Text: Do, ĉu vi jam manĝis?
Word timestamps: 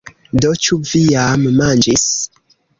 Do, 0.45 0.49
ĉu 0.67 0.77
vi 0.93 1.03
jam 1.17 1.47
manĝis? 1.61 2.09